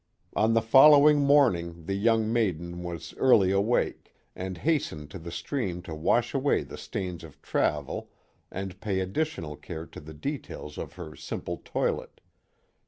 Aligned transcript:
On 0.35 0.55
the 0.55 0.63
following 0.63 1.19
morning 1.19 1.85
the 1.85 1.93
young 1.93 2.33
maiden 2.33 2.81
was 2.81 3.13
early 3.17 3.51
awake, 3.51 4.11
and 4.35 4.57
hastened 4.57 5.11
to 5.11 5.19
the 5.19 5.29
stream 5.31 5.83
to 5.83 5.93
wash 5.93 6.33
away 6.33 6.63
the 6.63 6.75
stains 6.75 7.23
of 7.23 7.39
travel 7.43 8.09
and 8.51 8.81
pay 8.81 8.99
additional 8.99 9.55
care 9.55 9.85
to 9.85 9.99
the 9.99 10.15
details 10.15 10.79
of 10.79 10.93
her 10.93 11.15
simple 11.15 11.61
toilet. 11.63 12.19